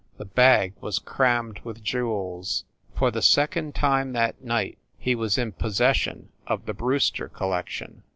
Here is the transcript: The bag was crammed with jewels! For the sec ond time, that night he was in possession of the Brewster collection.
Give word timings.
The 0.17 0.25
bag 0.25 0.73
was 0.81 0.97
crammed 0.97 1.59
with 1.59 1.83
jewels! 1.83 2.63
For 2.95 3.11
the 3.11 3.21
sec 3.21 3.55
ond 3.55 3.75
time, 3.75 4.13
that 4.13 4.43
night 4.43 4.79
he 4.97 5.13
was 5.13 5.37
in 5.37 5.51
possession 5.51 6.29
of 6.47 6.65
the 6.65 6.73
Brewster 6.73 7.27
collection. 7.29 8.01